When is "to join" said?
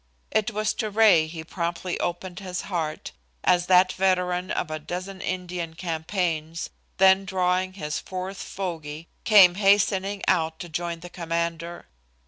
10.57-11.01